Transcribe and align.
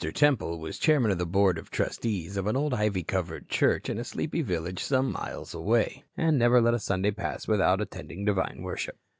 Temple 0.15 0.57
was 0.57 0.79
chairman 0.79 1.11
of 1.11 1.19
the 1.19 1.27
Board 1.27 1.59
of 1.59 1.69
Trustees 1.69 2.35
of 2.35 2.47
an 2.47 2.57
old 2.57 2.73
ivy 2.73 3.03
covered 3.03 3.47
church 3.49 3.87
in 3.87 3.99
a 3.99 4.03
sleepy 4.03 4.41
village 4.41 4.83
some 4.83 5.11
miles 5.11 5.53
away, 5.53 6.05
and 6.17 6.39
never 6.39 6.59
let 6.59 6.81
Sunday 6.81 7.11
pass 7.11 7.47
without 7.47 7.79
attending 7.81 8.25
divine 8.25 8.63
worship. 8.63 8.97